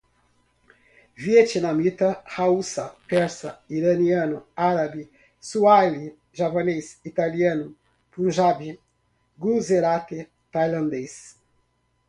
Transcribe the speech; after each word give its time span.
Vietnamita, 1.23 2.07
hauçá, 2.35 2.85
persa 3.07 3.51
iraniano, 3.79 4.39
árabe, 4.69 5.03
suaíli, 5.39 6.07
javanês, 6.33 6.87
italiano, 7.11 7.67
punjabi, 8.11 8.71
guzerate, 9.39 10.19
tailandês 10.51 11.13